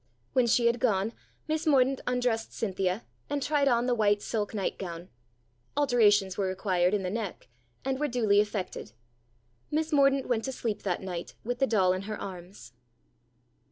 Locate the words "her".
12.09-12.19